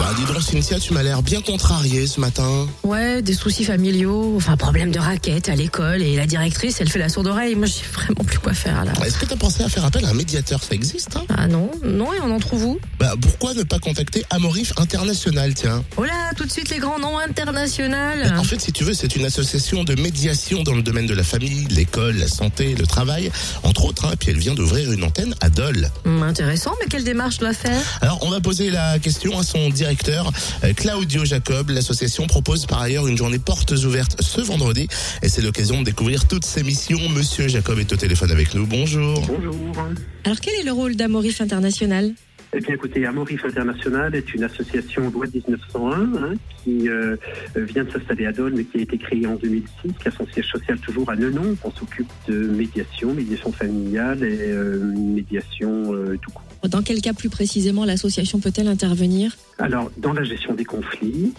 Bah 0.00 0.14
dis 0.16 0.24
donc 0.24 0.40
Cynthia, 0.42 0.78
tu 0.80 0.94
m'as 0.94 1.02
l'air 1.02 1.22
bien 1.22 1.42
contrarié 1.42 2.06
ce 2.06 2.20
matin. 2.20 2.66
Ouais, 2.84 3.20
des 3.20 3.34
soucis 3.34 3.64
familiaux, 3.64 4.32
enfin 4.34 4.56
problème 4.56 4.90
de 4.90 4.98
raquette 4.98 5.50
à 5.50 5.54
l'école 5.54 6.00
et 6.00 6.16
la 6.16 6.26
directrice, 6.26 6.80
elle 6.80 6.88
fait 6.88 6.98
la 6.98 7.10
sourde 7.10 7.26
oreille. 7.26 7.54
Moi, 7.54 7.66
j'ai 7.66 7.82
vraiment 7.92 8.24
plus 8.24 8.38
quoi 8.38 8.54
faire 8.54 8.82
là. 8.86 8.92
Est-ce 9.04 9.18
que 9.18 9.26
t'as 9.26 9.36
pensé 9.36 9.62
à 9.62 9.68
faire 9.68 9.84
appel 9.84 10.02
à 10.06 10.08
un 10.08 10.14
médiateur 10.14 10.62
Ça 10.62 10.74
existe, 10.74 11.16
hein 11.16 11.24
Ah 11.36 11.46
non, 11.46 11.70
non, 11.84 12.14
et 12.14 12.20
on 12.22 12.34
en 12.34 12.38
trouve 12.40 12.64
où 12.64 12.80
Bah 12.98 13.12
pourquoi 13.20 13.52
ne 13.52 13.62
pas 13.62 13.78
contacter 13.78 14.24
Amorif 14.30 14.72
International, 14.78 15.52
tiens 15.52 15.84
Oh 15.98 16.04
là, 16.04 16.30
tout 16.34 16.46
de 16.46 16.50
suite 16.50 16.70
les 16.70 16.78
grands 16.78 16.98
noms 16.98 17.18
internationaux. 17.18 17.96
En 18.38 18.44
fait, 18.44 18.58
si 18.60 18.72
tu 18.72 18.84
veux, 18.84 18.94
c'est 18.94 19.14
une 19.16 19.26
association 19.26 19.84
de 19.84 20.00
médiation 20.00 20.62
dans 20.62 20.74
le 20.74 20.82
domaine 20.82 21.06
de 21.06 21.14
la 21.14 21.24
famille, 21.24 21.66
l'école, 21.68 22.16
la 22.16 22.28
santé, 22.28 22.74
le 22.74 22.86
travail, 22.86 23.30
entre 23.64 23.84
autres. 23.84 24.06
Hein, 24.06 24.14
puis 24.18 24.30
elle 24.30 24.38
vient 24.38 24.54
d'ouvrir 24.54 24.90
une 24.92 25.04
antenne 25.04 25.34
à 25.42 25.50
Dole. 25.50 25.90
Hum, 26.06 26.22
intéressant, 26.22 26.72
mais 26.80 26.86
quelle 26.88 27.04
démarche 27.04 27.34
je 27.34 27.40
dois 27.40 27.52
faire? 27.52 27.80
Alors, 28.00 28.18
on 28.22 28.30
va 28.30 28.40
poser 28.40 28.70
la 28.70 28.98
question 28.98 29.38
à 29.38 29.42
son 29.42 29.68
directeur, 29.68 29.89
euh, 29.90 30.72
Claudio 30.74 31.24
Jacob. 31.24 31.70
L'association 31.70 32.26
propose 32.26 32.66
par 32.66 32.80
ailleurs 32.80 33.08
une 33.08 33.16
journée 33.16 33.38
portes 33.38 33.72
ouvertes 33.72 34.20
ce 34.20 34.40
vendredi. 34.40 34.88
Et 35.22 35.28
c'est 35.28 35.42
l'occasion 35.42 35.80
de 35.80 35.84
découvrir 35.84 36.28
toutes 36.28 36.44
ses 36.44 36.62
missions. 36.62 37.08
Monsieur 37.08 37.48
Jacob 37.48 37.78
est 37.78 37.92
au 37.92 37.96
téléphone 37.96 38.30
avec 38.30 38.54
nous. 38.54 38.66
Bonjour. 38.66 39.20
Bonjour. 39.26 39.54
Alors 40.24 40.38
quel 40.40 40.54
est 40.54 40.62
le 40.62 40.72
rôle 40.72 40.94
d'Amorif 40.94 41.40
International? 41.40 42.12
Eh 42.52 42.58
bien, 42.58 42.74
écoutez, 42.74 43.06
Amorif 43.06 43.44
International 43.44 44.12
est 44.14 44.34
une 44.34 44.42
association 44.42 45.08
loi 45.10 45.26
1901 45.32 45.92
hein, 45.92 46.34
qui 46.64 46.88
euh, 46.88 47.16
vient 47.54 47.84
de 47.84 47.90
s'installer 47.90 48.26
à 48.26 48.32
Dole, 48.32 48.54
mais 48.56 48.64
qui 48.64 48.78
a 48.78 48.80
été 48.80 48.98
créée 48.98 49.24
en 49.26 49.36
2006, 49.36 49.92
qui 50.00 50.08
a 50.08 50.10
son 50.10 50.26
siège 50.26 50.48
social 50.50 50.78
toujours 50.80 51.08
à 51.10 51.16
Nenon. 51.16 51.56
On 51.62 51.70
s'occupe 51.70 52.10
de 52.26 52.48
médiation, 52.48 53.14
médiation 53.14 53.52
familiale 53.52 54.24
et 54.24 54.50
euh, 54.50 54.92
médiation 54.96 55.94
euh, 55.94 56.18
tout 56.20 56.32
court. 56.32 56.49
Dans 56.68 56.82
quel 56.82 57.00
cas 57.00 57.12
plus 57.12 57.30
précisément 57.30 57.84
l'association 57.84 58.38
peut-elle 58.38 58.68
intervenir? 58.68 59.36
Alors, 59.58 59.90
dans 59.96 60.12
la 60.12 60.24
gestion 60.24 60.54
des 60.54 60.64
conflits, 60.64 61.32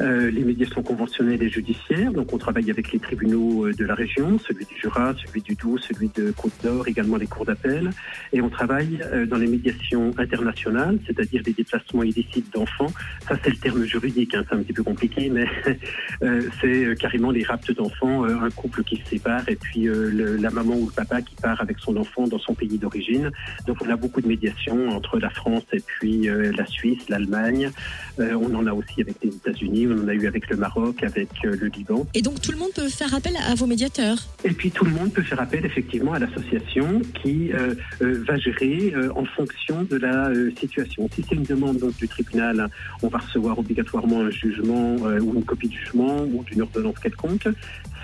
euh, 0.00 0.30
les 0.30 0.44
médiations 0.44 0.82
conventionnelles 0.82 1.42
et 1.42 1.48
judiciaires. 1.48 2.12
Donc, 2.12 2.32
on 2.32 2.38
travaille 2.38 2.70
avec 2.70 2.92
les 2.92 2.98
tribunaux 2.98 3.66
euh, 3.66 3.72
de 3.72 3.84
la 3.84 3.94
région, 3.94 4.38
celui 4.38 4.64
du 4.64 4.74
Jura, 4.76 5.14
celui 5.26 5.42
du 5.42 5.54
Doubs, 5.54 5.78
celui 5.78 6.08
de 6.14 6.30
Côte-d'Or, 6.30 6.86
également 6.86 7.16
les 7.16 7.26
cours 7.26 7.44
d'appel. 7.44 7.90
Et 8.32 8.40
on 8.40 8.48
travaille 8.48 9.00
euh, 9.02 9.26
dans 9.26 9.38
les 9.38 9.48
médiations 9.48 10.12
internationales, 10.18 10.98
c'est-à-dire 11.06 11.42
des 11.42 11.52
déplacements 11.52 12.02
illicites 12.02 12.52
d'enfants. 12.52 12.92
Ça, 13.28 13.36
c'est 13.42 13.50
le 13.50 13.56
terme 13.56 13.84
juridique, 13.84 14.34
hein, 14.34 14.44
c'est 14.48 14.54
un 14.54 14.62
petit 14.62 14.72
peu 14.72 14.82
compliqué, 14.82 15.30
mais 15.30 15.46
euh, 16.22 16.42
c'est 16.60 16.98
carrément 16.98 17.30
les 17.30 17.42
raptes 17.42 17.72
d'enfants, 17.72 18.24
un 18.24 18.50
couple 18.50 18.84
qui 18.84 18.96
se 18.96 19.10
sépare 19.10 19.48
et 19.48 19.56
puis 19.56 19.88
la 19.88 20.50
maman 20.50 20.74
ou 20.74 20.86
le 20.86 20.92
papa 20.92 21.22
qui 21.22 21.34
part 21.36 21.60
avec 21.60 21.78
son 21.78 21.96
enfant 21.96 22.26
dans 22.26 22.38
son 22.38 22.54
pays 22.54 22.78
d'origine. 22.78 23.30
Donc, 23.66 23.78
on 23.84 23.90
a 23.90 23.96
beaucoup 23.96 24.20
de 24.20 24.28
médiations 24.28 24.90
entre 24.90 25.18
la 25.18 25.30
France 25.30 25.64
et 25.72 25.80
puis 25.80 26.28
la 26.28 26.66
Suisse, 26.66 27.08
l'Allemagne. 27.08 27.70
On 28.18 28.54
en 28.54 28.66
a 28.66 28.72
aussi 28.72 29.00
avec 29.00 29.16
les 29.22 29.30
États-Unis, 29.30 29.87
on 29.92 30.04
en 30.04 30.08
a 30.08 30.14
eu 30.14 30.26
avec 30.26 30.48
le 30.50 30.56
Maroc, 30.56 31.02
avec 31.02 31.28
euh, 31.44 31.56
le 31.60 31.68
Liban. 31.68 32.06
Et 32.14 32.22
donc 32.22 32.40
tout 32.40 32.52
le 32.52 32.58
monde 32.58 32.72
peut 32.74 32.88
faire 32.88 33.14
appel 33.14 33.34
à 33.36 33.54
vos 33.54 33.66
médiateurs 33.66 34.18
Et 34.44 34.50
puis 34.50 34.70
tout 34.70 34.84
le 34.84 34.90
monde 34.90 35.12
peut 35.12 35.22
faire 35.22 35.40
appel 35.40 35.64
effectivement 35.64 36.12
à 36.12 36.18
l'association 36.18 37.00
qui 37.22 37.52
euh, 37.52 37.74
euh, 38.02 38.24
va 38.26 38.36
gérer 38.36 38.92
euh, 38.94 39.10
en 39.14 39.24
fonction 39.24 39.82
de 39.84 39.96
la 39.96 40.30
situation. 40.58 41.08
Si 41.14 41.24
c'est 41.28 41.34
une 41.34 41.44
demande 41.44 41.78
donc, 41.78 41.96
du 41.96 42.08
tribunal, 42.08 42.68
on 43.02 43.08
va 43.08 43.18
recevoir 43.18 43.58
obligatoirement 43.58 44.20
un 44.20 44.30
jugement 44.30 44.96
ou 44.96 45.34
une 45.34 45.44
copie 45.44 45.68
de 45.68 45.74
jugement 45.74 46.22
ou 46.22 46.44
d'une 46.44 46.62
ordonnance 46.62 46.98
quelconque. 46.98 47.48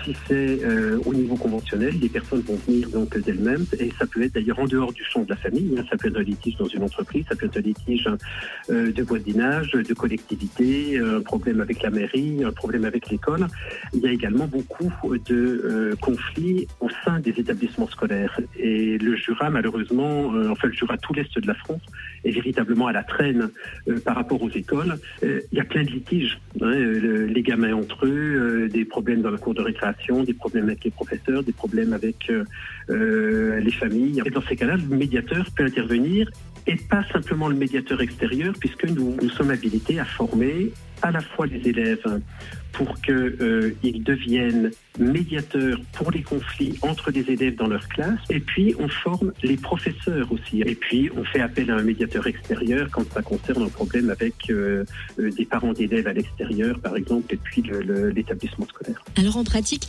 Si 0.05 0.15
c'est 0.27 0.63
euh, 0.63 0.99
au 1.05 1.15
niveau 1.15 1.35
conventionnel, 1.35 1.95
les 1.99 2.09
personnes 2.09 2.41
vont 2.41 2.57
venir 2.67 2.87
donc 2.91 3.17
d'elles-mêmes 3.17 3.65
et 3.79 3.89
ça 3.97 4.05
peut 4.05 4.21
être 4.21 4.35
d'ailleurs 4.35 4.59
en 4.59 4.67
dehors 4.67 4.93
du 4.93 5.03
champ 5.03 5.23
de 5.23 5.29
la 5.29 5.35
famille. 5.35 5.75
hein. 5.79 5.83
ça 5.89 5.97
peut 5.97 6.09
être 6.09 6.17
un 6.17 6.21
litige 6.23 6.55
dans 6.57 6.67
une 6.67 6.83
entreprise, 6.83 7.25
ça 7.27 7.35
peut 7.35 7.47
être 7.47 7.57
un 7.57 7.61
litige 7.61 8.07
euh, 8.69 8.91
de 8.91 9.01
voisinage, 9.03 9.71
de 9.71 9.93
collectivité, 9.95 10.99
un 10.99 11.21
problème 11.21 11.59
avec 11.59 11.81
la 11.81 11.89
mairie, 11.89 12.43
un 12.43 12.51
problème 12.51 12.85
avec 12.85 13.09
l'école. 13.09 13.47
Il 13.95 14.01
y 14.01 14.07
a 14.07 14.11
également 14.11 14.45
beaucoup 14.45 14.91
de 15.27 15.35
euh, 15.65 15.95
conflits 16.01 16.67
au 16.81 16.89
sein 17.03 17.19
des 17.19 17.31
établissements 17.31 17.87
scolaires. 17.87 18.39
Et 18.59 18.99
le 18.99 19.15
Jura, 19.15 19.49
malheureusement, 19.49 20.35
euh, 20.35 20.49
enfin 20.49 20.67
le 20.67 20.73
Jura, 20.73 20.97
tout 20.99 21.13
l'Est 21.13 21.39
de 21.39 21.47
la 21.47 21.55
France, 21.55 21.81
est 22.23 22.31
véritablement 22.31 22.85
à 22.87 22.91
la 22.93 23.03
traîne 23.03 23.49
euh, 23.87 23.99
par 24.01 24.15
rapport 24.15 24.41
aux 24.43 24.51
écoles. 24.51 24.99
Euh, 25.23 25.41
il 25.51 25.57
y 25.57 25.61
a 25.61 25.65
plein 25.65 25.83
de 25.83 25.89
litiges. 25.89 26.39
hein, 26.61 26.67
euh, 26.67 26.99
le- 26.99 27.25
les 27.25 27.41
gamins 27.41 27.73
entre 27.73 28.05
eux, 28.05 28.09
euh, 28.65 28.67
des 28.69 28.85
problèmes 28.85 29.21
dans 29.21 29.31
la 29.31 29.37
cour 29.39 29.53
de 29.55 29.61
récréation, 29.61 29.94
des 30.25 30.33
problèmes 30.33 30.65
avec 30.65 30.83
les 30.83 30.91
professeurs, 30.91 31.43
des 31.43 31.51
problèmes 31.51 31.93
avec 31.93 32.29
euh, 32.29 32.43
euh, 32.89 33.59
les 33.59 33.71
familles. 33.71 34.21
Et 34.25 34.29
dans 34.29 34.41
ces 34.41 34.55
cas-là, 34.55 34.77
le 34.77 34.95
médiateur 34.95 35.45
peut 35.55 35.65
intervenir 35.65 36.29
et 36.67 36.75
pas 36.75 37.03
simplement 37.11 37.47
le 37.47 37.55
médiateur 37.55 38.01
extérieur, 38.01 38.53
puisque 38.59 38.85
nous, 38.85 39.15
nous 39.21 39.29
sommes 39.29 39.51
habilités 39.51 39.99
à 39.99 40.05
former 40.05 40.71
à 41.01 41.11
la 41.11 41.21
fois 41.21 41.47
les 41.47 41.67
élèves 41.67 42.21
pour 42.71 42.99
qu'ils 43.01 44.03
deviennent 44.03 44.71
médiateurs 44.99 45.79
pour 45.93 46.11
les 46.11 46.21
conflits 46.21 46.77
entre 46.81 47.09
les 47.11 47.21
élèves 47.31 47.55
dans 47.55 47.67
leur 47.67 47.87
classe, 47.87 48.19
et 48.29 48.41
puis 48.41 48.75
on 48.79 48.89
forme 48.89 49.31
les 49.43 49.55
professeurs 49.55 50.29
aussi, 50.31 50.61
et 50.61 50.75
puis 50.75 51.09
on 51.15 51.23
fait 51.23 51.39
appel 51.39 51.71
à 51.71 51.77
un 51.77 51.83
médiateur 51.83 52.27
extérieur 52.27 52.89
quand 52.91 53.09
ça 53.13 53.21
concerne 53.21 53.63
un 53.63 53.69
problème 53.69 54.09
avec 54.09 54.49
euh, 54.49 54.83
euh, 55.19 55.31
des 55.31 55.45
parents 55.45 55.71
d'élèves 55.71 56.07
à 56.07 56.13
l'extérieur, 56.13 56.77
par 56.79 56.97
exemple, 56.97 57.33
et 57.33 57.37
puis 57.37 57.63
l'établissement 58.13 58.67
scolaire. 58.67 59.01
Alors 59.17 59.37
en 59.37 59.45
pratique, 59.45 59.87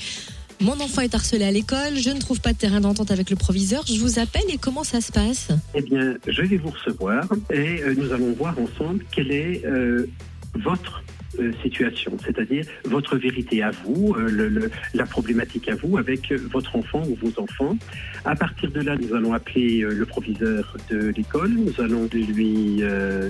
mon 0.60 0.80
enfant 0.80 1.02
est 1.02 1.14
harcelé 1.14 1.44
à 1.44 1.50
l'école, 1.50 1.96
je 1.96 2.10
ne 2.10 2.18
trouve 2.18 2.40
pas 2.40 2.52
de 2.52 2.58
terrain 2.58 2.80
d'entente 2.80 3.10
avec 3.10 3.28
le 3.28 3.36
proviseur, 3.36 3.84
je 3.86 4.00
vous 4.00 4.18
appelle 4.18 4.44
et 4.48 4.56
comment 4.56 4.84
ça 4.84 5.00
se 5.00 5.12
passe? 5.12 5.48
Eh 5.74 5.82
bien, 5.82 6.14
je 6.26 6.42
vais 6.42 6.56
vous 6.56 6.70
recevoir 6.70 7.28
et 7.52 7.82
euh, 7.82 7.94
nous 7.94 8.12
allons 8.12 8.32
voir 8.32 8.56
ensemble 8.58 9.04
quelle 9.10 9.32
est 9.32 9.66
euh, 9.66 10.06
votre 10.56 11.05
euh, 11.38 11.52
situation, 11.62 12.16
c'est-à-dire 12.24 12.64
votre 12.84 13.16
vérité 13.16 13.62
à 13.62 13.70
vous, 13.70 14.14
euh, 14.18 14.68
la 14.94 15.06
problématique 15.06 15.68
à 15.68 15.74
vous 15.74 15.98
avec 15.98 16.30
euh, 16.30 16.38
votre 16.50 16.76
enfant 16.76 17.02
ou 17.08 17.14
vos 17.14 17.40
enfants. 17.40 17.76
À 18.24 18.34
partir 18.34 18.70
de 18.70 18.80
là, 18.80 18.96
nous 18.96 19.14
allons 19.14 19.32
appeler 19.32 19.80
le 19.80 20.06
proviseur 20.06 20.76
de 20.90 21.12
l'école, 21.16 21.50
nous 21.50 21.80
allons 21.80 22.08
lui 22.12 22.82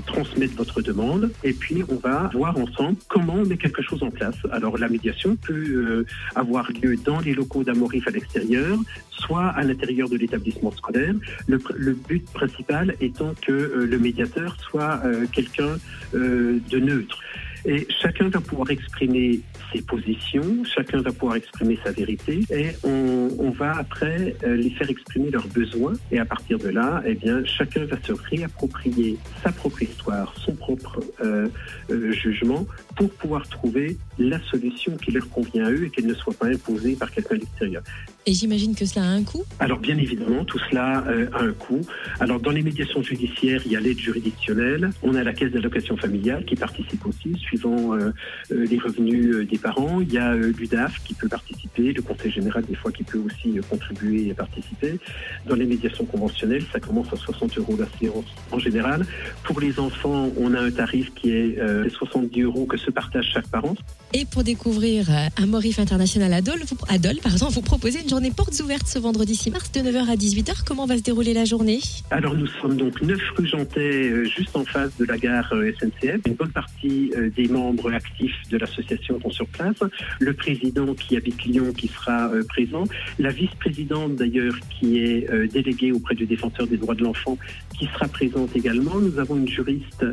transmettre 0.06 0.54
votre 0.56 0.80
demande 0.80 1.30
et 1.44 1.52
puis 1.52 1.82
on 1.90 1.96
va 1.96 2.30
voir 2.32 2.56
ensemble 2.56 2.96
comment 3.08 3.34
on 3.34 3.44
met 3.44 3.58
quelque 3.58 3.82
chose 3.82 4.02
en 4.02 4.10
place. 4.10 4.36
Alors 4.52 4.78
la 4.78 4.88
médiation 4.88 5.36
peut 5.36 6.06
avoir 6.34 6.70
lieu 6.72 6.96
dans 6.96 7.20
les 7.20 7.34
locaux 7.34 7.62
d'Amorif 7.62 8.08
à 8.08 8.10
l'extérieur, 8.10 8.78
soit 9.10 9.48
à 9.48 9.62
l'intérieur 9.64 10.08
de 10.08 10.16
l'établissement 10.16 10.70
scolaire. 10.70 11.14
Le, 11.46 11.92
but 11.92 12.24
principal 12.32 12.94
étant 13.02 13.34
que 13.46 13.86
le 13.86 13.98
médiateur 13.98 14.56
soit 14.60 15.02
quelqu'un 15.32 15.76
de 16.14 16.78
neutre. 16.78 17.18
Et 17.66 17.87
chacun 18.00 18.28
va 18.28 18.41
pouvoir 18.41 18.71
exprimer 18.71 19.41
ses 19.72 19.82
positions, 19.82 20.62
chacun 20.65 21.03
va 21.03 21.10
pouvoir 21.10 21.34
exprimer 21.34 21.77
sa 21.82 21.91
vérité, 21.91 22.41
et 22.50 22.69
on, 22.84 23.50
va 23.50 23.77
après 23.78 24.37
euh, 24.44 24.54
les 24.54 24.71
faire 24.71 24.88
exprimer 24.88 25.31
leurs 25.31 25.49
besoins. 25.49 25.94
Et 26.12 26.19
à 26.19 26.25
partir 26.25 26.59
de 26.59 26.69
là, 26.69 27.03
eh 27.06 27.15
bien, 27.15 27.44
chacun 27.44 27.84
va 27.87 27.97
se 28.03 28.12
réapproprier 28.12 29.19
sa 29.43 29.50
propre 29.50 29.82
histoire, 29.82 30.32
son 30.37 30.54
propre 30.54 31.00
euh, 31.21 31.49
euh, 31.91 32.12
jugement, 32.12 32.66
pour 32.97 33.10
pouvoir 33.10 33.49
trouver 33.49 33.97
la 34.19 34.38
solution 34.43 34.97
qui 34.97 35.10
leur 35.10 35.28
convient 35.31 35.65
à 35.66 35.71
eux 35.71 35.87
et 35.87 35.91
qu'elle 35.91 36.06
ne 36.06 36.15
soit 36.15 36.34
pas 36.34 36.47
imposée 36.47 36.94
par 36.94 37.10
quelqu'un 37.10 37.37
d'extérieur. 37.37 37.83
Et 38.28 38.32
j'imagine 38.32 38.75
que 38.75 38.84
cela 38.84 39.04
a 39.04 39.09
un 39.09 39.22
coût 39.22 39.44
Alors 39.60 39.78
bien 39.78 39.97
évidemment, 39.98 40.44
tout 40.44 40.59
cela 40.69 41.04
euh, 41.06 41.28
a 41.32 41.44
un 41.44 41.53
coût. 41.53 41.81
Alors 42.19 42.41
dans 42.41 42.50
les 42.50 42.62
médiations 42.62 43.00
judiciaires, 43.00 43.62
il 43.64 43.70
y 43.70 43.76
a 43.76 43.81
l'aide 43.81 44.00
juridictionnelle, 44.00 44.91
on 45.04 45.14
a 45.14 45.22
la 45.22 45.32
caisse 45.32 45.53
d'allocation 45.53 45.97
familiale 45.97 46.44
qui 46.44 46.56
participe 46.56 47.06
aussi, 47.06 47.34
suivant 47.38 47.94
euh, 47.94 48.10
euh, 48.50 48.66
les 48.66 48.78
revenus 48.78 49.47
des 49.47 49.59
parents. 49.59 50.00
Il 50.00 50.12
y 50.12 50.19
a 50.19 50.32
euh, 50.32 50.53
l'UDAF 50.59 51.04
qui 51.04 51.15
peut 51.15 51.28
participer, 51.28 51.92
le 51.92 52.03
Conseil 52.03 52.32
général 52.32 52.65
des 52.65 52.75
fois 52.75 52.91
qui 52.91 53.04
peut 53.04 53.19
aussi 53.19 53.60
contribuer 53.70 54.28
et 54.31 54.34
participer. 54.34 54.98
Dans 55.48 55.54
les 55.54 55.66
médiations 55.66 56.04
conventionnelles, 56.04 56.65
ça 56.72 56.80
commence 56.80 57.12
à 57.12 57.16
60 57.16 57.59
euros 57.59 57.77
la 57.78 57.86
séance 58.00 58.27
en 58.50 58.59
général. 58.59 59.06
Pour 59.45 59.60
les 59.60 59.78
enfants, 59.78 60.30
on 60.36 60.53
a 60.54 60.60
un 60.60 60.71
tarif 60.72 61.15
qui 61.15 61.30
est 61.30 61.59
euh, 61.59 61.89
70 61.89 62.42
euros 62.42 62.66
que 62.66 62.77
se 62.77 62.91
partage 62.91 63.30
chaque 63.33 63.47
parent. 63.48 63.77
Et 64.12 64.24
pour 64.24 64.42
découvrir 64.42 65.10
euh, 65.10 65.27
un 65.36 65.47
Morif 65.47 65.78
International 65.78 66.33
à 66.33 66.41
Dole, 66.41 66.62
vous, 66.66 66.77
pardon, 67.22 67.48
vous 67.50 67.60
proposez 67.60 68.00
une 68.00 68.09
journée 68.16 68.30
portes 68.30 68.59
ouvertes 68.60 68.86
ce 68.86 68.98
vendredi 68.98 69.36
6 69.36 69.51
mars 69.51 69.72
de 69.72 69.80
9h 69.80 70.09
à 70.09 70.16
18h. 70.16 70.65
Comment 70.66 70.86
va 70.86 70.97
se 70.97 71.03
dérouler 71.03 71.34
la 71.34 71.45
journée? 71.45 71.80
Alors 72.10 72.34
nous 72.34 72.47
sommes 72.47 72.78
donc 72.78 73.03
9 73.03 73.21
rue 73.36 73.51
euh, 73.77 74.24
juste 74.24 74.57
en 74.57 74.65
face 74.65 74.97
de 74.97 75.04
la 75.04 75.18
gare 75.18 75.53
euh, 75.53 75.71
SNCF. 75.78 76.21
Une 76.27 76.33
bonne 76.33 76.51
partie 76.51 77.13
euh, 77.15 77.28
des 77.36 77.47
membres 77.48 77.92
actifs 77.92 78.48
de 78.48 78.57
l'association 78.57 79.21
sont 79.21 79.28
sur 79.28 79.47
place. 79.48 79.77
Le 80.18 80.33
président 80.33 80.95
qui 80.95 81.18
habite 81.18 81.45
Lyon 81.45 81.74
qui 81.77 81.89
sera 81.89 82.30
présent. 82.48 82.84
La 83.18 83.28
vice-présidente 83.28 84.16
d'ailleurs 84.16 84.54
qui 84.71 84.97
est 84.97 85.30
déléguée 85.53 85.92
auprès 85.92 86.15
du 86.15 86.24
défenseur 86.24 86.66
des 86.66 86.78
droits 86.78 86.95
de 86.95 87.04
l'enfant 87.04 87.36
qui 87.78 87.84
sera 87.84 88.09
présente 88.09 88.57
également. 88.57 88.95
Nous 88.98 89.19
avons 89.19 89.36
une 89.36 89.48
juriste 89.48 90.07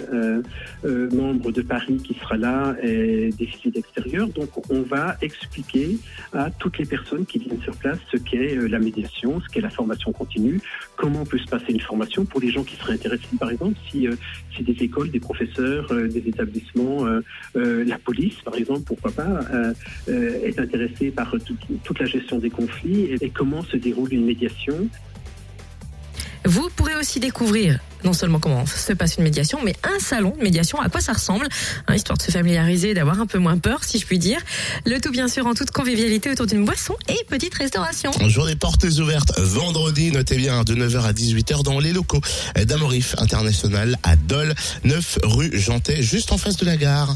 membre 0.84 1.54
de 1.54 1.62
Paris 1.62 2.02
qui 2.04 2.16
sera 2.16 2.36
là 2.36 2.76
et 2.84 3.30
des 3.30 3.46
visites 3.46 3.78
extérieures. 3.78 4.28
Donc 4.28 4.50
on 4.70 4.82
va 4.82 5.16
expliquer 5.22 5.98
à 6.34 6.50
toutes 6.52 6.80
les 6.80 6.86
personnes 6.86 7.26
qui 7.26 7.40
viennent 7.40 7.62
sur 7.62 7.76
place 7.78 7.93
ce 8.12 8.18
qu'est 8.18 8.57
euh, 8.57 8.68
la 8.68 8.80
médiation, 8.80 9.42
ce 9.42 9.48
qu'est 9.50 9.62
la 9.62 9.69
formation 9.69 10.12
continue, 10.12 10.62
comment 10.95 11.25
peut 11.25 11.38
se 11.38 11.48
passer 11.48 11.72
une 11.72 11.80
formation 11.80 12.25
pour 12.25 12.42
les 12.42 12.51
gens 12.51 12.63
qui 12.63 12.75
seraient 12.75 12.94
intéressés, 12.94 13.38
par 13.40 13.51
exemple, 13.51 13.78
si, 13.90 14.07
euh, 14.07 14.16
des 14.60 14.84
écoles, 14.84 15.12
des 15.12 15.19
professeurs, 15.19 15.92
euh, 15.92 16.07
des 16.07 16.28
établissements, 16.28 17.06
la 17.56 17.98
police, 17.98 18.36
par 18.44 18.56
exemple, 18.56 18.81
pourquoi 18.86 19.12
pas, 19.12 19.42
est 20.07 20.60
intéressée 20.60 21.12
par 21.12 21.36
toute, 21.84 22.00
la 22.00 22.06
gestion 22.06 22.40
des 22.40 22.50
conflits 22.50 23.16
et 23.19 23.30
comment 23.30 23.63
se 23.63 23.78
déroule 23.78 24.13
une 24.13 24.25
médiation. 24.25 24.88
Vous 26.45 26.69
pourrez 26.75 26.95
aussi 26.95 27.19
découvrir 27.19 27.80
non 28.04 28.13
seulement 28.13 28.40
comment 28.40 28.66
se 28.66 28.94
passe 28.94 29.16
une 29.18 29.24
médiation, 29.24 29.60
mais 29.63 29.75
un 29.84 30.00
salon 30.00 30.36
de 30.38 30.44
médiation, 30.44 30.80
à 30.81 30.90
quoi 30.90 31.01
ça 31.01 31.13
ressemble, 31.13 31.48
hein, 31.88 31.95
histoire 31.95 32.18
de 32.18 32.24
se 32.24 32.31
familiariser 32.31 32.94
d'avoir 32.94 33.19
un 33.19 33.25
peu 33.25 33.40
moins 33.40 33.57
peur, 33.57 33.84
si 33.84 34.00
je 34.00 34.06
puis 34.06 34.19
dire. 34.19 34.40
Le 34.86 35.00
tout, 35.00 35.12
bien 35.12 35.28
sûr, 35.28 35.48
en 35.48 35.54
toute 35.54 35.72
convivialité 35.72 36.30
autour 36.30 36.45
d'une 36.45 36.66
boisson 36.66 36.95
et 37.07 37.18
petite 37.30 37.54
restauration. 37.56 38.12
Journée 38.28 38.56
portes 38.56 38.84
ouvertes 39.00 39.40
vendredi, 39.40 40.12
notez 40.12 40.38
bien, 40.38 40.63
de 40.63 40.75
9h 40.75 41.01
à 41.01 41.13
18h 41.13 41.63
dans 41.63 41.80
les 41.80 41.94
locaux 41.94 42.22
d'Amorif 42.56 43.16
International 43.19 43.98
à 44.04 44.16
Dole, 44.16 44.54
9 44.84 45.19
rue 45.24 45.51
Jantet, 45.54 46.01
juste 46.01 46.31
en 46.31 46.38
face 46.38 46.57
de 46.57 46.66
la 46.66 46.78
gare. 46.78 47.12